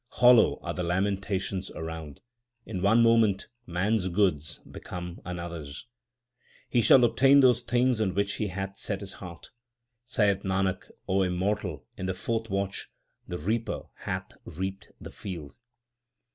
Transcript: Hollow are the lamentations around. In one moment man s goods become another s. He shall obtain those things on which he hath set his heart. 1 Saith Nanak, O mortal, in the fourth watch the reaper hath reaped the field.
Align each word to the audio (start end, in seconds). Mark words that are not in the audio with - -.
Hollow 0.13 0.59
are 0.63 0.73
the 0.73 0.81
lamentations 0.81 1.69
around. 1.75 2.21
In 2.65 2.81
one 2.81 3.03
moment 3.03 3.49
man 3.67 3.97
s 3.97 4.07
goods 4.07 4.59
become 4.71 5.21
another 5.25 5.61
s. 5.61 5.85
He 6.67 6.81
shall 6.81 7.03
obtain 7.03 7.41
those 7.41 7.61
things 7.61 8.01
on 8.01 8.15
which 8.15 8.37
he 8.37 8.47
hath 8.47 8.79
set 8.79 9.01
his 9.01 9.13
heart. 9.13 9.51
1 9.51 9.51
Saith 10.05 10.39
Nanak, 10.41 10.89
O 11.07 11.29
mortal, 11.29 11.85
in 11.97 12.07
the 12.07 12.15
fourth 12.15 12.49
watch 12.49 12.89
the 13.27 13.37
reaper 13.37 13.81
hath 13.93 14.31
reaped 14.43 14.89
the 14.99 15.11
field. 15.11 15.53